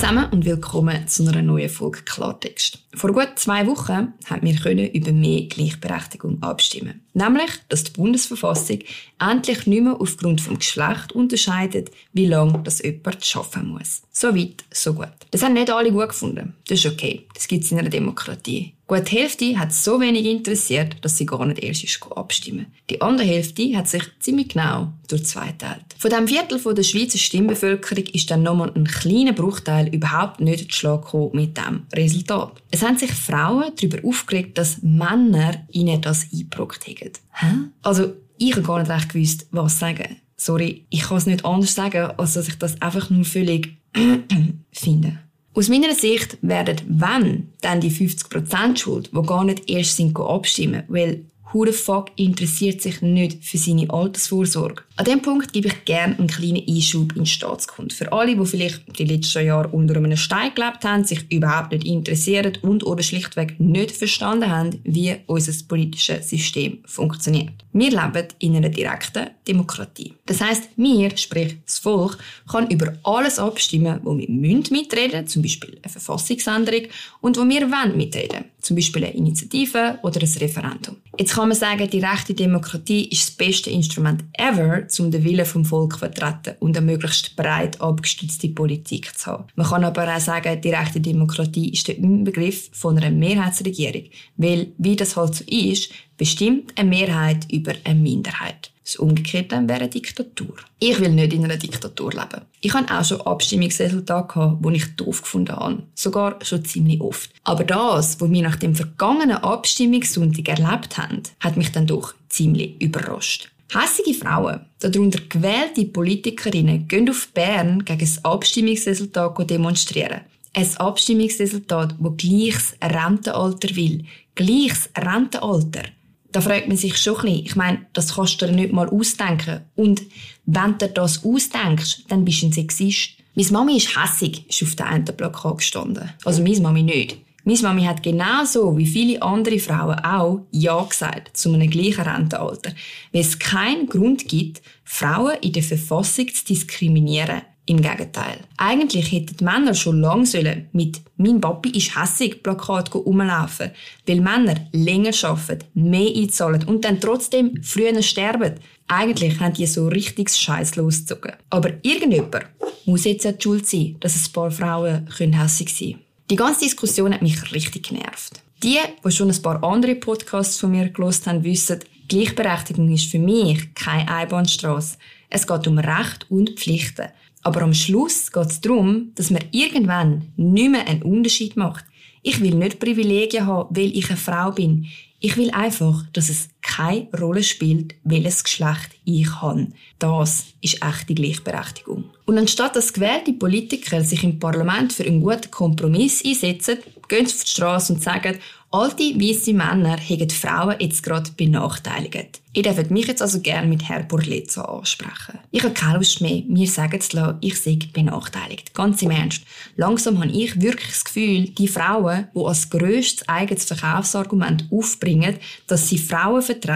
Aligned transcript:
zusammen 0.00 0.30
und 0.30 0.46
willkommen 0.46 1.06
zu 1.08 1.28
einer 1.28 1.42
neuen 1.42 1.68
Folge 1.68 2.00
Klartext. 2.00 2.78
Vor 2.94 3.12
gut 3.12 3.32
zwei 3.36 3.66
Wochen 3.66 4.14
haben 4.26 4.42
wir 4.42 4.92
über 4.92 5.12
mehr 5.12 5.42
Gleichberechtigung 5.42 6.42
abstimmen. 6.42 7.00
Nämlich, 7.14 7.50
dass 7.68 7.84
die 7.84 7.92
Bundesverfassung 7.92 8.80
endlich 9.20 9.66
nicht 9.66 9.82
mehr 9.82 10.00
aufgrund 10.00 10.40
vom 10.40 10.58
Geschlecht 10.58 11.12
unterscheidet, 11.12 11.90
wie 12.12 12.26
lange 12.26 12.60
das 12.64 12.82
jemand 12.82 13.24
schaffen 13.24 13.68
muss. 13.68 14.02
So 14.12 14.34
weit, 14.34 14.64
so 14.72 14.94
gut. 14.94 15.08
Das 15.30 15.42
haben 15.42 15.54
nicht 15.54 15.70
alle 15.70 15.92
gut 15.92 16.08
gefunden. 16.08 16.54
Das 16.68 16.84
ist 16.84 16.92
okay. 16.92 17.26
Das 17.34 17.46
gibt 17.46 17.64
es 17.64 17.72
in 17.72 17.78
einer 17.78 17.90
Demokratie. 17.90 18.74
Gut 18.90 19.08
die 19.08 19.18
Hälfte 19.18 19.56
hat 19.56 19.72
so 19.72 20.00
wenig 20.00 20.26
interessiert, 20.26 20.96
dass 21.02 21.16
sie 21.16 21.24
gar 21.24 21.46
nicht 21.46 21.62
erst 21.62 21.84
ist 21.84 22.02
abstimmen. 22.10 22.66
Die 22.90 23.00
andere 23.00 23.24
Hälfte 23.24 23.76
hat 23.76 23.86
sich 23.86 24.02
ziemlich 24.18 24.48
genau 24.48 24.92
durch 25.06 25.26
zwei 25.26 25.52
geteilt. 25.52 25.84
Von 25.96 26.10
dem 26.10 26.26
Viertel 26.26 26.58
der 26.74 26.82
Schweizer 26.82 27.18
Stimmbevölkerung 27.18 28.04
ist 28.06 28.32
dann 28.32 28.42
nochmal 28.42 28.72
ein 28.74 28.88
kleiner 28.88 29.32
Bruchteil 29.32 29.94
überhaupt 29.94 30.40
nicht 30.40 30.72
zu 30.72 31.30
mit 31.32 31.56
dem 31.56 31.86
Resultat. 31.94 32.60
Es 32.72 32.79
haben 32.82 32.96
sich 32.96 33.12
Frauen 33.12 33.72
darüber 33.76 34.06
aufgeregt, 34.06 34.58
dass 34.58 34.82
Männer 34.82 35.66
ihnen 35.70 36.00
das 36.00 36.26
eingebrockt 36.32 36.86
haben. 36.86 37.12
Hä? 37.32 37.46
Also, 37.82 38.12
ich 38.38 38.52
habe 38.52 38.62
gar 38.62 38.78
nicht 38.78 38.90
recht 38.90 39.12
gewusst, 39.12 39.46
was 39.50 39.78
sagen. 39.78 40.16
Sorry, 40.36 40.86
ich 40.88 41.02
kann 41.02 41.18
es 41.18 41.26
nicht 41.26 41.44
anders 41.44 41.74
sagen, 41.74 42.10
als 42.16 42.34
dass 42.34 42.48
ich 42.48 42.56
das 42.56 42.80
einfach 42.80 43.10
nur 43.10 43.24
völlig 43.24 43.76
finde. 44.72 45.18
Aus 45.52 45.68
meiner 45.68 45.94
Sicht 45.94 46.38
werden, 46.42 46.76
wenn, 46.88 47.48
dann 47.60 47.80
die 47.80 47.90
50% 47.90 48.76
schuld, 48.76 49.10
die 49.12 49.22
gar 49.26 49.44
nicht 49.44 49.68
erst 49.68 49.96
sind 49.96 50.18
abstimmen, 50.18 50.84
weil 50.88 51.24
Who 51.52 51.66
the 51.66 51.72
fuck 51.72 52.12
interessiert 52.14 52.80
sich 52.80 53.02
nicht 53.02 53.44
für 53.44 53.58
seine 53.58 53.90
Altersvorsorge? 53.90 54.82
An 54.94 55.04
diesem 55.04 55.22
Punkt 55.22 55.52
gebe 55.52 55.66
ich 55.66 55.84
gerne 55.84 56.16
einen 56.16 56.28
kleinen 56.28 56.62
Einschub 56.68 57.16
in 57.16 57.26
Staatskunde. 57.26 57.92
Für 57.92 58.12
alle, 58.12 58.36
die 58.36 58.46
vielleicht 58.46 58.98
die 58.98 59.04
letzten 59.04 59.46
Jahre 59.46 59.68
unter 59.68 59.96
einem 59.96 60.16
Stein 60.16 60.54
gelebt 60.54 60.84
haben, 60.84 61.04
sich 61.04 61.24
überhaupt 61.32 61.72
nicht 61.72 61.86
interessieren 61.86 62.56
und 62.62 62.84
oder 62.84 63.02
schlichtweg 63.02 63.58
nicht 63.58 63.90
verstanden 63.90 64.48
haben, 64.48 64.78
wie 64.84 65.16
unser 65.26 65.52
politisches 65.66 66.28
System 66.28 66.78
funktioniert. 66.84 67.54
Wir 67.72 67.90
leben 67.90 68.28
in 68.38 68.56
einer 68.56 68.68
direkten 68.68 69.30
Demokratie. 69.46 70.14
Das 70.26 70.40
heißt, 70.40 70.70
wir, 70.76 71.16
sprich 71.16 71.56
das 71.64 71.78
Volk, 71.78 72.18
kann 72.50 72.68
über 72.68 72.94
alles 73.02 73.38
abstimmen, 73.38 74.00
wo 74.02 74.16
wir 74.16 74.28
mitreden 74.28 75.22
müssen, 75.22 75.26
zum 75.26 75.42
Beispiel 75.42 75.78
eine 75.82 75.90
Verfassungsänderung, 75.90 76.86
und 77.20 77.36
wo 77.36 77.48
wir 77.48 77.70
wollen 77.70 77.96
mitreden, 77.96 78.44
zum 78.60 78.76
Beispiel 78.76 79.04
eine 79.04 79.14
Initiative 79.14 79.98
oder 80.02 80.20
ein 80.20 80.38
Referendum. 80.38 80.96
Jetzt 81.18 81.34
kann 81.34 81.48
man 81.48 81.56
sagen, 81.56 81.88
die 81.90 82.00
rechte 82.00 82.34
Demokratie 82.34 83.04
ist 83.08 83.28
das 83.28 83.30
beste 83.32 83.70
Instrument 83.70 84.24
ever, 84.34 84.86
um 84.98 85.10
den 85.10 85.24
Willen 85.24 85.46
vom 85.46 85.64
Volk 85.64 85.94
zu 85.94 85.98
vertreten 85.98 86.56
und 86.60 86.76
eine 86.76 86.86
möglichst 86.86 87.36
breit 87.36 87.80
abgestützte 87.80 88.48
Politik 88.48 89.16
zu 89.18 89.32
haben. 89.32 89.44
Man 89.54 89.66
kann 89.66 89.84
aber 89.84 90.14
auch 90.14 90.20
sagen, 90.20 90.60
die 90.60 90.70
rechte 90.70 91.00
Demokratie 91.00 91.70
ist 91.70 91.88
der 91.88 91.98
Inbegriff 91.98 92.70
von 92.72 92.96
einer 92.96 93.10
Mehrheitsregierung, 93.10 94.04
weil, 94.36 94.72
wie 94.78 94.96
das 94.96 95.16
halt 95.16 95.34
so 95.34 95.44
ist, 95.44 95.90
bestimmt 96.16 96.72
eine 96.76 96.88
Mehrheit 96.88 97.50
über 97.50 97.72
eine 97.84 97.98
Minderheit. 97.98 98.69
Das 98.90 98.96
Umgekehrte 98.96 99.56
wäre 99.68 99.82
eine 99.82 99.88
Diktatur. 99.88 100.56
Ich 100.80 100.98
will 100.98 101.10
nicht 101.10 101.32
in 101.32 101.44
einer 101.44 101.56
Diktatur 101.56 102.10
leben. 102.10 102.44
Ich 102.60 102.74
habe 102.74 102.92
auch 102.92 103.04
schon 103.04 103.20
Abstimmungsresultate 103.20 104.58
die 104.60 104.76
ich 104.78 104.96
doof 104.96 105.22
gefunden 105.22 105.54
habe. 105.54 105.84
Sogar 105.94 106.44
schon 106.44 106.64
ziemlich 106.64 107.00
oft. 107.00 107.30
Aber 107.44 107.62
das, 107.62 108.20
was 108.20 108.30
wir 108.32 108.42
nach 108.42 108.56
dem 108.56 108.74
vergangenen 108.74 109.36
Abstimmungssonntag 109.36 110.48
erlebt 110.48 110.98
haben, 110.98 111.22
hat 111.38 111.56
mich 111.56 111.70
dann 111.70 111.86
doch 111.86 112.14
ziemlich 112.28 112.82
überrascht. 112.82 113.52
Hässige 113.72 114.12
Frauen, 114.12 114.62
darunter 114.80 115.20
gewählte 115.28 115.84
Politikerinnen, 115.84 116.88
gehen 116.88 117.08
auf 117.08 117.28
Bern 117.28 117.84
gegen 117.84 118.00
das 118.00 118.24
Abstimmungsresultat 118.24 119.48
demonstrieren. 119.48 120.22
Ein 120.52 120.76
Abstimmungsresultat, 120.78 121.94
das 121.96 122.16
gleiches 122.16 122.74
Rentenalter 122.82 123.76
will. 123.76 124.04
Gleiches 124.34 124.90
Rentenalter 124.96 125.84
da 126.32 126.40
fragt 126.40 126.68
man 126.68 126.76
sich 126.76 126.96
schon 126.96 127.16
ein 127.16 127.22
bisschen. 127.22 127.46
Ich 127.46 127.56
meine, 127.56 127.86
das 127.92 128.14
kannst 128.14 128.40
du 128.40 128.46
dir 128.46 128.52
nicht 128.52 128.72
mal 128.72 128.88
ausdenken. 128.88 129.60
Und 129.76 130.02
wenn 130.46 130.78
du 130.78 130.88
das 130.88 131.24
ausdenkst, 131.24 132.04
dann 132.08 132.24
bist 132.24 132.42
du 132.42 132.46
ein 132.46 132.52
Sexist. 132.52 133.10
Meine 133.34 133.50
Mami 133.50 133.76
ist 133.76 133.96
hässig, 133.96 134.48
ist 134.48 134.62
auf 134.62 134.74
der 134.74 134.86
einen 134.86 135.04
Plakat 135.04 135.58
gestanden. 135.58 136.10
Also 136.24 136.42
meine 136.42 136.60
Mami 136.60 136.82
nicht. 136.82 137.18
Meine 137.44 137.62
Mami 137.62 137.84
hat 137.84 138.02
genauso 138.02 138.76
wie 138.76 138.86
viele 138.86 139.22
andere 139.22 139.58
Frauen 139.58 139.98
auch 140.00 140.46
Ja 140.50 140.82
gesagt 140.82 141.36
zu 141.36 141.52
einem 141.52 141.70
gleichen 141.70 142.02
Rentenalter. 142.02 142.72
Weil 143.12 143.22
es 143.22 143.38
keinen 143.38 143.86
Grund 143.86 144.28
gibt, 144.28 144.60
Frauen 144.84 145.36
in 145.40 145.52
der 145.52 145.62
Verfassung 145.62 146.28
zu 146.28 146.44
diskriminieren. 146.44 147.42
Im 147.66 147.82
Gegenteil. 147.82 148.38
Eigentlich 148.56 149.12
hätten 149.12 149.36
die 149.36 149.44
Männer 149.44 149.74
schon 149.74 150.00
lange 150.00 150.26
sollen 150.26 150.68
mit 150.72 151.00
«Mein 151.16 151.40
Papi 151.40 151.70
ist 151.70 151.96
hässig» 151.96 152.42
Plakat 152.42 152.92
rumlaufen, 152.94 153.70
weil 154.06 154.20
Männer 154.20 154.56
länger 154.72 155.12
arbeiten, 155.22 155.66
mehr 155.74 156.10
einzahlen 156.16 156.64
und 156.64 156.84
dann 156.84 157.00
trotzdem 157.00 157.62
früher 157.62 158.02
sterben. 158.02 158.54
Eigentlich 158.88 159.38
haben 159.38 159.54
die 159.54 159.66
so 159.66 159.86
richtig 159.86 160.30
Scheiß 160.30 160.76
losgezogen. 160.76 161.34
Aber 161.50 161.72
irgendjemand 161.82 162.46
muss 162.86 163.04
jetzt 163.04 163.24
ja 163.24 163.32
die 163.32 163.42
Schuld 163.42 163.66
sein, 163.66 163.96
dass 164.00 164.16
ein 164.16 164.32
paar 164.32 164.50
Frauen 164.50 165.06
hässig 165.08 165.70
sein 165.70 165.92
können. 165.92 166.04
Die 166.30 166.36
ganze 166.36 166.64
Diskussion 166.64 167.12
hat 167.12 167.22
mich 167.22 167.52
richtig 167.52 167.88
genervt. 167.88 168.40
Die, 168.62 168.78
die 169.04 169.10
schon 169.10 169.30
ein 169.30 169.42
paar 169.42 169.62
andere 169.64 169.94
Podcasts 169.94 170.58
von 170.58 170.70
mir 170.70 170.88
gelost 170.90 171.26
haben, 171.26 171.44
wissen, 171.44 171.80
Gleichberechtigung 172.08 172.92
ist 172.92 173.10
für 173.10 173.18
mich 173.18 173.74
keine 173.74 174.10
Einbahnstraße. 174.12 174.96
Es 175.28 175.46
geht 175.46 175.66
um 175.68 175.78
Recht 175.78 176.26
und 176.28 176.58
Pflichten. 176.58 177.06
Aber 177.42 177.62
am 177.62 177.74
Schluss 177.74 178.30
geht 178.32 178.46
es 178.46 178.60
darum, 178.60 179.12
dass 179.14 179.30
man 179.30 179.44
irgendwann 179.50 180.32
nicht 180.36 180.70
mehr 180.70 180.86
einen 180.86 181.02
Unterschied 181.02 181.56
macht. 181.56 181.84
Ich 182.22 182.40
will 182.40 182.54
nicht 182.54 182.80
Privilegien 182.80 183.46
haben, 183.46 183.74
weil 183.74 183.96
ich 183.96 184.08
eine 184.08 184.18
Frau 184.18 184.50
bin. 184.50 184.86
Ich 185.20 185.36
will 185.36 185.50
einfach, 185.50 186.04
dass 186.12 186.28
es 186.28 186.50
keine 186.80 187.08
Rolle 187.18 187.42
spielt, 187.42 187.94
welches 188.04 188.44
Geschlecht 188.44 188.90
ich 189.04 189.40
habe. 189.40 189.68
Das 189.98 190.46
ist 190.60 190.82
echte 190.82 191.14
Gleichberechtigung. 191.14 192.04
Und 192.26 192.38
anstatt 192.38 192.76
dass 192.76 192.92
gewählte 192.92 193.32
Politiker 193.32 194.02
sich 194.02 194.24
im 194.24 194.38
Parlament 194.38 194.92
für 194.92 195.04
einen 195.04 195.20
guten 195.20 195.50
Kompromiss 195.50 196.24
einsetzen, 196.24 196.78
gehen 197.08 197.26
sie 197.26 197.34
auf 197.34 197.44
die 197.44 197.50
Straße 197.50 197.92
und 197.92 198.02
sagen, 198.02 198.38
alte 198.70 199.02
weiße 199.02 199.52
Männer 199.52 199.98
haben 199.98 200.30
Frauen 200.30 200.76
jetzt 200.78 201.02
gerade 201.02 201.30
benachteiligt. 201.36 202.40
Ihr 202.52 202.62
dürft 202.62 202.90
mich 202.90 203.06
jetzt 203.06 203.22
also 203.22 203.40
gerne 203.40 203.66
mit 203.66 203.88
Herr 203.88 204.02
Borlezzo 204.02 204.62
ansprechen. 204.62 205.38
Ich 205.50 205.62
habe 205.62 205.74
keine 205.74 205.98
Lust 205.98 206.20
mehr, 206.20 206.42
mir 206.48 206.66
sagen 206.66 207.00
zu 207.00 207.16
lassen, 207.16 207.38
ich 207.40 207.60
sei 207.60 207.78
benachteiligt. 207.92 208.74
Ganz 208.74 209.02
im 209.02 209.10
Ernst. 209.10 209.42
Langsam 209.76 210.18
habe 210.18 210.32
ich 210.32 210.60
wirklich 210.60 210.88
das 210.88 211.04
Gefühl, 211.04 211.48
die 211.50 211.68
Frauen, 211.68 212.28
die 212.34 212.44
als 212.44 212.70
grösstes 212.70 213.28
eigenes 213.28 213.64
Verkaufsargument 213.64 214.66
aufbringen, 214.70 215.36
dass 215.66 215.88
sie 215.88 215.98
Frauen 215.98 216.42
vertreten, 216.42 216.69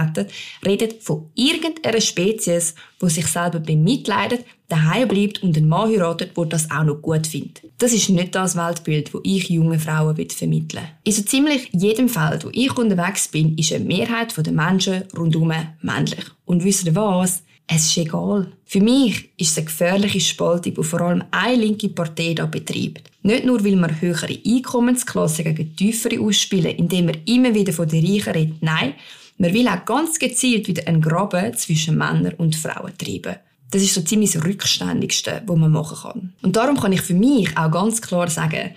reden 0.64 0.94
von 1.00 1.30
irgendeiner 1.34 2.00
Spezies, 2.00 2.74
die 3.00 3.10
sich 3.10 3.26
selber 3.26 3.60
bemitleidet, 3.60 4.44
daheim 4.68 5.08
bleibt 5.08 5.42
und 5.42 5.56
einen 5.56 5.68
Mann 5.68 5.90
heiratet, 5.90 6.36
der 6.36 6.44
das 6.46 6.70
auch 6.70 6.84
noch 6.84 7.02
gut 7.02 7.26
findet. 7.26 7.62
Das 7.78 7.92
ist 7.92 8.08
nicht 8.08 8.34
das 8.34 8.56
Weltbild, 8.56 9.12
das 9.12 9.20
ich 9.24 9.48
jungen 9.48 9.78
Frauen 9.78 10.16
vermitteln 10.16 10.82
will. 10.82 10.88
In 11.04 11.12
so 11.12 11.22
ziemlich 11.22 11.68
jedem 11.72 12.08
Feld, 12.08 12.44
wo 12.44 12.50
ich 12.52 12.76
unterwegs 12.76 13.28
bin, 13.28 13.56
ist 13.56 13.72
eine 13.72 13.84
Mehrheit 13.84 14.34
der 14.36 14.52
Menschen 14.52 15.04
rundum 15.16 15.52
männlich. 15.82 16.24
Und 16.44 16.64
wisst 16.64 16.86
ihr 16.86 16.94
was? 16.94 17.42
Es 17.66 17.86
ist 17.86 17.96
egal. 17.96 18.52
Für 18.66 18.80
mich 18.80 19.30
ist 19.38 19.52
es 19.52 19.58
eine 19.58 19.66
gefährliche 19.66 20.20
Spaltung, 20.20 20.74
die 20.74 20.82
vor 20.82 21.00
allem 21.00 21.24
eine 21.30 21.56
linke 21.56 21.88
Partei 21.88 22.34
da 22.34 22.46
betreibt. 22.46 23.10
Nicht 23.22 23.46
nur, 23.46 23.64
weil 23.64 23.76
man 23.76 24.00
höhere 24.00 24.38
Einkommensklassen 24.46 25.44
gegen 25.44 25.74
tiefere 25.74 26.20
ausspielen, 26.20 26.76
indem 26.76 27.06
man 27.06 27.16
immer 27.24 27.54
wieder 27.54 27.72
von 27.72 27.88
den 27.88 28.04
Reichen 28.04 28.32
redet. 28.32 28.62
Nein, 28.62 28.94
man 29.38 29.52
will 29.54 29.66
auch 29.68 29.84
ganz 29.84 30.18
gezielt 30.18 30.68
wieder 30.68 30.86
einen 30.86 31.00
Graben 31.00 31.54
zwischen 31.56 31.96
Männern 31.96 32.34
und 32.34 32.54
Frauen 32.54 32.96
treiben. 32.98 33.36
Das 33.70 33.82
ist 33.82 33.94
so 33.94 34.02
ziemlich 34.02 34.32
das 34.32 34.44
Rückständigste, 34.44 35.42
was 35.46 35.56
man 35.56 35.72
machen 35.72 35.96
kann. 36.00 36.32
Und 36.42 36.54
darum 36.54 36.78
kann 36.78 36.92
ich 36.92 37.00
für 37.00 37.14
mich 37.14 37.56
auch 37.56 37.70
ganz 37.70 38.00
klar 38.00 38.28
sagen, 38.30 38.70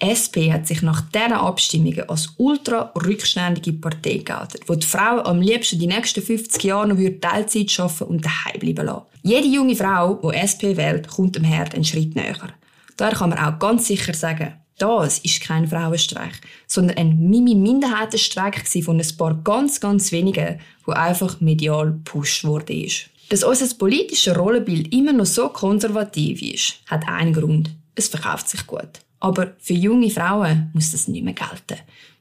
die 0.00 0.10
SP 0.10 0.52
hat 0.52 0.66
sich 0.66 0.82
nach 0.82 1.00
diesen 1.00 1.32
Abstimmungen 1.32 2.08
als 2.08 2.30
ultra 2.36 2.92
rückständige 2.96 3.72
Partei 3.72 4.18
geoutet, 4.18 4.68
wo 4.68 4.74
die 4.74 4.86
Frauen 4.86 5.26
am 5.26 5.40
liebsten 5.40 5.78
die 5.78 5.86
nächsten 5.86 6.22
50 6.22 6.62
Jahre 6.64 6.88
noch 6.88 7.20
Teilzeit 7.20 7.78
arbeiten 7.78 8.04
und 8.04 8.24
daheim 8.24 8.60
bleiben 8.60 8.86
lassen. 8.86 9.02
Jede 9.22 9.48
junge 9.48 9.76
Frau, 9.76 10.14
die 10.14 10.36
SP 10.36 10.76
wählt, 10.76 11.08
kommt 11.08 11.36
dem 11.36 11.44
Herd 11.44 11.74
einen 11.74 11.84
Schritt 11.84 12.14
näher. 12.14 12.36
Daher 12.96 13.16
kann 13.16 13.30
man 13.30 13.38
auch 13.38 13.58
ganz 13.58 13.86
sicher 13.86 14.14
sagen, 14.14 14.54
das 14.78 15.18
ist 15.20 15.40
kein 15.40 15.68
Frauenstreik, 15.68 16.40
sondern 16.66 16.96
ein 16.96 17.30
Mimi-Minderheitenstreik 17.30 18.66
von 18.82 19.00
ein 19.00 19.16
paar 19.16 19.34
ganz, 19.34 19.80
ganz 19.80 20.10
wenigen, 20.10 20.60
wo 20.84 20.92
einfach 20.92 21.40
medial 21.40 21.92
gepusht 21.92 22.44
wurde. 22.44 22.86
Dass 23.30 23.44
unser 23.44 23.72
politisches 23.76 24.36
Rollenbild 24.36 24.92
immer 24.92 25.12
noch 25.12 25.26
so 25.26 25.48
konservativ 25.48 26.42
ist, 26.42 26.74
hat 26.86 27.08
einen 27.08 27.32
Grund. 27.32 27.70
Es 27.94 28.08
verkauft 28.08 28.48
sich 28.48 28.66
gut. 28.66 29.00
Aber 29.24 29.54
für 29.58 29.72
junge 29.72 30.10
Frauen 30.10 30.70
muss 30.74 30.90
das 30.92 31.08
nicht 31.08 31.24
mehr 31.24 31.32
gelten. 31.32 31.80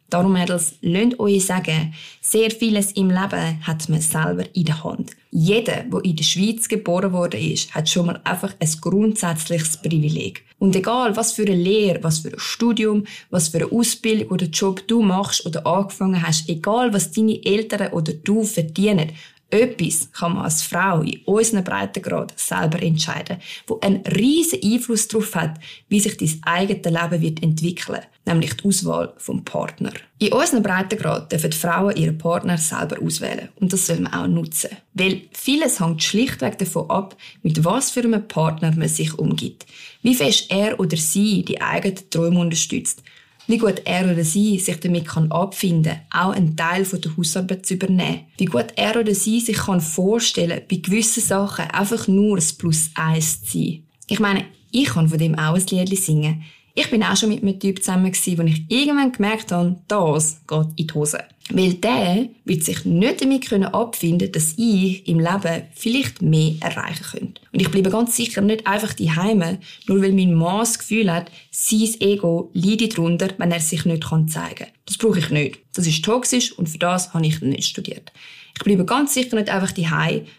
Darum, 0.10 0.32
Mädels, 0.32 0.76
lasst 0.80 1.20
euch 1.20 1.46
sagen, 1.46 1.94
sehr 2.22 2.50
vieles 2.50 2.94
im 2.94 3.10
Leben 3.10 3.66
hat 3.68 3.90
man 3.90 4.00
selber 4.00 4.46
in 4.54 4.64
der 4.64 4.86
Hand. 4.86 5.12
Jeder, 5.30 5.84
der 5.84 6.06
in 6.06 6.16
der 6.16 6.24
Schweiz 6.24 6.70
geboren 6.70 7.12
worden 7.12 7.42
ist, 7.42 7.76
hat 7.76 7.90
schon 7.90 8.06
mal 8.06 8.22
einfach 8.24 8.54
ein 8.58 8.70
grundsätzliches 8.80 9.82
Privileg. 9.82 10.46
Und 10.60 10.78
egal, 10.78 11.18
was 11.18 11.34
für 11.34 11.44
eine 11.44 11.56
Lehre, 11.56 12.02
was 12.04 12.20
für 12.20 12.30
ein 12.30 12.40
Studium, 12.40 13.04
was 13.32 13.50
für 13.50 13.58
eine 13.58 13.72
Ausbildung 13.74 14.30
oder 14.30 14.46
Job 14.46 14.88
du 14.88 15.02
machst 15.02 15.46
oder 15.46 15.68
angefangen 15.68 16.26
hast, 16.26 16.48
egal 16.48 16.94
was 16.94 17.12
deine 17.12 17.44
Eltern 17.44 17.92
oder 17.92 18.14
du 18.14 18.46
verdienen, 18.46 19.12
etwas 19.50 20.12
kann 20.12 20.34
man 20.34 20.45
als 20.45 20.63
Frau 20.63 21.01
in 21.01 21.19
unserem 21.25 21.63
Breitengrad 21.63 22.34
selber 22.40 22.81
entscheiden, 22.81 23.38
wo 23.68 23.80
einen 23.81 24.01
riesen 24.06 24.60
Einfluss 24.63 25.07
darauf 25.07 25.36
hat, 25.36 25.60
wie 25.90 26.00
sich 26.00 26.18
dein 26.18 26.42
eigenes 26.44 26.86
Leben 26.86 27.22
wird 27.22 27.44
entwickeln, 27.44 28.01
nämlich 28.25 28.56
die 28.56 28.68
Auswahl 28.68 29.13
vom 29.18 29.45
Partner. 29.45 29.92
In 30.18 30.34
unserem 30.34 30.63
Breitengrad 30.63 31.31
dürfen 31.31 31.51
Frauen 31.51 31.95
ihren 31.95 32.18
Partner 32.18 32.57
selber 32.57 33.01
auswählen 33.01 33.50
und 33.60 33.72
das 33.72 33.86
soll 33.86 34.00
man 34.00 34.13
auch 34.13 34.28
nutzen, 34.28 34.72
weil 34.94 35.22
vieles 35.34 35.80
hängt 35.80 36.01
schlichtweg 36.01 36.57
davon 36.57 36.89
ab, 36.89 37.16
mit 37.44 37.63
was 37.63 37.92
für 37.92 38.01
einem 38.01 38.28
Partner 38.28 38.74
man 38.75 38.88
sich 38.88 39.18
umgibt, 39.19 39.68
wie 40.01 40.16
fest 40.16 40.48
er 40.50 40.80
oder 40.80 40.98
sie 40.98 41.44
die 41.44 41.62
eigenen 41.62 42.10
Träume 42.10 42.39
unterstützt 42.39 43.04
wie 43.48 43.57
gut 43.57 43.81
er 43.86 44.12
oder 44.12 44.24
sie 44.24 44.57
sich 44.57 44.80
damit 44.80 45.07
kann 45.07 45.31
abfinden 45.31 46.00
auch 46.10 46.31
einen 46.31 46.56
Teil 46.56 46.86
der 46.86 47.18
Hausarbeit 47.18 47.66
zu 47.66 47.74
übernehmen. 47.74 48.22
Wie 48.38 48.45
gut 48.45 48.68
er 48.75 49.00
oder 49.00 49.13
sie 49.13 49.40
sich 49.42 49.57
kann 49.57 49.81
vorstellen 49.81 50.62
bei 50.69 50.78
gewissen 50.78 51.22
Sachen 51.22 51.69
einfach 51.72 52.07
nur 52.07 52.38
das 52.38 52.54
Plus 52.54 52.90
eins 52.95 53.44
zu 53.44 53.57
sein. 53.57 53.84
Ich 54.07 54.19
meine, 54.19 54.45
ich 54.72 54.86
kann 54.86 55.10
von 55.10 55.18
dem 55.18 55.38
auch 55.38 55.56
ein 55.56 55.66
Lied 55.68 56.00
singen. 56.00 56.44
Ich 56.75 56.90
bin 56.90 57.04
auch 57.04 57.16
schon 57.16 57.30
mit 57.30 57.44
einem 57.44 57.60
Typ 57.60 57.84
zusammen 57.84 58.12
wo 58.12 58.42
ich 58.44 58.66
irgendwann 58.68 59.12
gemerkt 59.12 59.51
habe, 59.51 59.80
das 59.88 60.42
geht 60.48 60.68
in 60.75 60.88
die 60.88 60.94
Hose. 60.94 61.19
Weil 61.50 61.74
der 61.74 62.30
wird 62.45 62.63
sich 62.63 62.86
nicht 62.86 63.22
damit 63.22 63.50
können 63.50 63.66
abfinden, 63.66 64.31
dass 64.31 64.54
ich 64.57 65.06
im 65.07 65.19
Leben 65.19 65.63
vielleicht 65.75 66.22
mehr 66.22 66.54
erreichen 66.62 67.04
könnte. 67.12 67.42
Und 67.51 67.62
ich 67.62 67.69
bleibe 67.69 67.90
ganz 67.90 68.16
sicher 68.16 68.42
nicht 68.42 68.66
einfach 68.66 68.94
die 68.94 69.12
Heime, 69.12 69.60
nur 69.88 70.01
weil 70.01 70.13
mein 70.13 70.34
Mann 70.34 70.60
das 70.60 70.80
Gefühl 70.80 71.12
hat, 71.12 71.30
sein 71.51 71.90
Ego 72.00 72.50
leidet 72.54 72.98
darunter, 72.98 73.30
wenn 73.38 73.51
er 73.51 73.60
sich 73.60 73.84
nicht 73.84 74.04
zeigen 74.04 74.30
kann. 74.30 74.68
Das 74.86 74.98
brauche 74.98 75.19
ich 75.19 75.30
nicht. 75.31 75.60
Das 75.75 75.86
ist 75.86 76.06
toxisch 76.06 76.54
und 76.54 76.69
für 76.69 76.78
das 76.78 77.13
habe 77.13 77.25
ich 77.25 77.42
nicht 77.42 77.66
studiert. 77.66 78.13
Ich 78.56 78.63
bleibe 78.63 78.86
ganz 78.86 79.13
sicher 79.13 79.36
nicht 79.36 79.50
einfach 79.50 79.72
die 79.72 79.88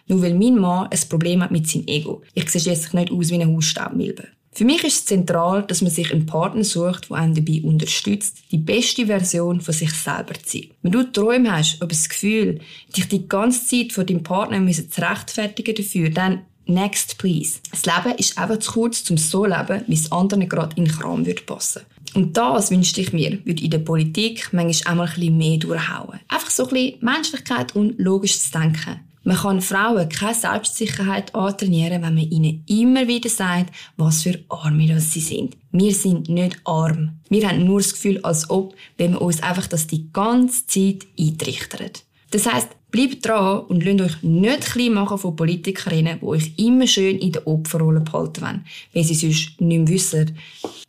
nur 0.07 0.23
weil 0.23 0.35
mein 0.35 0.57
Mann 0.57 0.89
ein 0.91 1.09
Problem 1.09 1.43
hat 1.43 1.51
mit 1.51 1.69
seinem 1.69 1.87
Ego. 1.87 2.23
Ich 2.33 2.49
sehe 2.49 2.63
jetzt 2.63 2.95
nicht 2.95 3.11
aus 3.11 3.31
wie 3.31 3.35
eine 3.35 3.53
Hausstaubmilbe. 3.53 4.29
Für 4.55 4.65
mich 4.65 4.85
ist 4.85 4.95
es 4.95 5.05
zentral, 5.07 5.65
dass 5.65 5.83
man 5.83 5.91
sich 5.91 6.13
einen 6.13 6.27
Partner 6.27 6.63
sucht, 6.63 7.11
der 7.11 7.17
einen 7.17 7.35
dabei 7.35 7.61
unterstützt, 7.63 8.39
die 8.53 8.59
beste 8.59 9.07
Version 9.07 9.61
von 9.61 9.75
sich 9.75 9.93
selber 9.93 10.35
zu 10.35 10.59
sein. 10.59 10.69
Wenn 10.83 10.93
du 10.93 11.11
Träume 11.11 11.53
hast, 11.53 11.79
oder 11.79 11.89
das 11.89 12.09
Gefühl, 12.09 12.61
dich 12.97 13.09
die 13.09 13.27
ganze 13.27 13.67
Zeit 13.67 13.93
von 13.93 14.07
deinem 14.07 14.23
Partner 14.23 14.65
zu 14.71 15.01
rechtfertigen 15.01 15.75
dafür, 15.75 16.11
dann 16.11 16.43
next 16.67 17.19
please. 17.19 17.59
Das 17.73 17.85
Leben 17.85 18.17
ist 18.17 18.39
einfach 18.39 18.61
zu 18.61 18.73
kurz, 18.73 19.11
um 19.11 19.17
so 19.17 19.41
zu 19.43 19.47
leben, 19.47 19.83
wie 19.89 19.95
es 19.95 20.13
anderen 20.13 20.49
gerade 20.49 20.77
in 20.77 20.85
den 20.85 20.95
Kram 20.95 21.27
würde 21.27 21.43
passen. 21.43 21.83
Und 22.15 22.37
das 22.37 22.71
wünschte 22.71 23.01
ich 23.01 23.13
mir, 23.13 23.45
würde 23.45 23.65
in 23.65 23.71
der 23.71 23.79
Politik 23.81 24.51
manchmal 24.53 24.93
einmal 24.93 25.09
ein 25.09 25.15
bisschen 25.15 25.37
mehr 25.37 25.59
durchhauen. 25.59 26.21
Einfach 26.29 26.51
so 26.51 26.69
ein 26.69 26.71
bisschen 26.71 26.99
Menschlichkeit 27.01 27.75
und 27.75 27.99
logisch 27.99 28.39
zu 28.39 28.53
denken. 28.53 29.01
Man 29.25 29.39
kann 29.39 29.63
Frauen 29.63 30.09
keine 30.11 30.35
Selbstsicherheit 30.35 31.35
antrainieren, 31.35 32.03
wenn 32.03 32.15
man 32.15 32.31
ihnen 32.31 32.63
immer 32.67 33.09
wieder 33.09 33.31
sagt, 33.31 33.75
was 33.97 34.23
für 34.23 34.39
Arme 34.51 35.01
sie 35.01 35.21
sind. 35.21 35.57
Wir 35.73 35.95
sind 35.95 36.29
nicht 36.29 36.61
arm. 36.65 37.21
Wir 37.31 37.49
haben 37.49 37.65
nur 37.65 37.81
das 37.81 37.95
Gefühl, 37.95 38.21
als 38.23 38.51
ob, 38.51 38.75
wenn 38.99 39.13
wir 39.13 39.23
uns 39.23 39.43
einfach 39.43 39.67
das 39.67 39.87
die 39.87 40.13
ganze 40.13 40.67
Zeit 40.67 41.07
eintrichtern. 41.19 41.91
Das 42.31 42.53
heisst, 42.53 42.69
bleibt 42.91 43.27
dran 43.27 43.61
und 43.61 43.83
lasst 43.83 44.01
euch 44.03 44.23
nicht 44.23 44.67
klein 44.67 44.93
machen 44.93 45.19
von 45.19 45.35
Politikerinnen, 45.35 46.21
die 46.21 46.27
euch 46.27 46.53
immer 46.59 46.87
schön 46.87 47.19
in 47.19 47.33
der 47.33 47.47
Opferrolle 47.47 48.01
behalten 48.01 48.43
wollen, 48.43 48.67
weil 48.93 49.05
sie 49.05 49.15
sonst 49.15 49.61
nicht 49.61 49.79
mehr 49.79 49.89
wissen, 49.89 50.37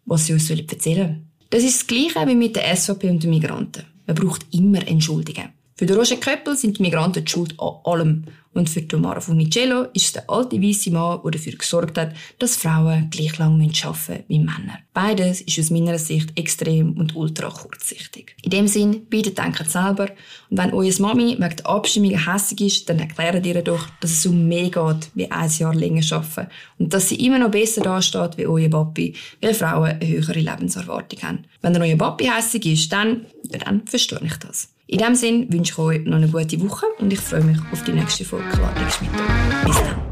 was 0.06 0.26
sie 0.26 0.34
uns 0.34 0.50
erzählen 0.50 0.80
sollen. 0.98 1.30
Das 1.50 1.64
ist 1.64 1.80
das 1.80 1.88
Gleiche 1.88 2.28
wie 2.28 2.36
mit 2.36 2.58
der 2.58 2.76
SVP 2.76 3.10
und 3.10 3.24
den 3.24 3.30
Migranten. 3.30 3.86
Man 4.06 4.16
braucht 4.16 4.46
immer 4.52 4.86
Entschuldigungen. 4.86 5.54
Für 5.78 5.86
den 5.86 5.98
Roger 5.98 6.16
Köppel 6.16 6.56
sind 6.56 6.78
die 6.78 6.84
Migranten 6.84 7.26
die 7.26 7.30
Schuld 7.30 7.60
an 7.60 7.74
allem. 7.84 8.24
Und 8.54 8.70
für 8.70 8.88
Tomara 8.88 9.20
Funicello 9.20 9.88
ist 9.94 10.06
es 10.06 10.14
der 10.14 10.30
alte 10.30 10.62
weiße 10.62 10.90
Mann, 10.90 11.20
der 11.22 11.32
dafür 11.32 11.52
gesorgt 11.58 11.98
hat, 11.98 12.14
dass 12.40 12.56
Frauen 12.56 13.10
gleich 13.10 13.38
lang 13.38 13.56
arbeiten 13.56 13.90
müssen 13.90 14.24
wie 14.30 14.40
Männer. 14.40 14.80
Beides 14.94 15.42
ist 15.42 15.60
aus 15.60 15.72
meiner 15.72 16.00
Sicht 16.00 16.40
extrem 16.40 16.94
und 16.94 17.14
ultra 17.18 17.50
kurzsichtig. 17.50 18.38
In 18.42 18.52
dem 18.52 18.68
Sinn, 18.70 19.06
bitte 19.10 19.32
denkt 19.32 19.70
selber. 19.70 20.08
Und 20.50 20.58
wenn 20.58 20.72
eure 20.72 21.02
Mami 21.02 21.36
wegen 21.38 21.56
der 21.58 21.68
Abstimmung 21.68 22.26
hässig 22.26 22.62
ist, 22.62 22.90
dann 22.90 23.00
erklärt 23.00 23.46
ihr 23.46 23.62
doch, 23.62 23.90
dass 24.00 24.12
es 24.12 24.26
um 24.26 24.48
mehr 24.48 24.70
geht, 24.70 25.12
wie 25.14 25.30
ein 25.30 25.52
Jahr 25.60 25.76
länger 25.76 26.06
arbeiten. 26.10 26.50
Und 26.78 26.94
dass 26.94 27.10
sie 27.10 27.16
immer 27.16 27.40
noch 27.40 27.52
besser 27.52 27.82
dasteht 27.82 28.38
wie 28.38 28.48
euer 28.48 28.70
Papi, 28.70 29.14
weil 29.42 29.54
Frauen 29.54 29.92
eine 29.92 30.08
höhere 30.08 30.40
Lebenserwartung 30.40 31.22
haben. 31.22 31.44
Wenn 31.62 31.76
euer 31.82 31.98
Papi 31.98 32.32
hässig 32.34 32.66
ist, 32.66 32.94
dann, 32.94 33.26
dann 33.44 33.86
verstehe 33.86 34.22
ich 34.24 34.38
das. 34.38 34.70
In 34.88 35.00
diesem 35.00 35.16
Sinne 35.16 35.48
wünsche 35.52 35.72
ich 35.72 35.78
euch 35.80 36.06
noch 36.06 36.18
eine 36.18 36.28
gute 36.28 36.62
Woche 36.62 36.86
und 37.00 37.12
ich 37.12 37.20
freue 37.20 37.44
mich 37.44 37.58
auf 37.72 37.84
die 37.84 37.94
nächste 37.94 38.24
Folge 38.24 38.48
Klartext 38.50 39.02
mit 39.02 39.10
euch. 39.12 39.66
Bis 39.66 39.76
dann. 39.78 40.05